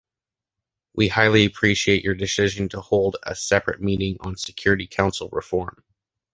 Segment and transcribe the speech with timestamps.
[0.95, 5.83] We highly appreciate Your decision to hold a separate meeting on Security Council reform.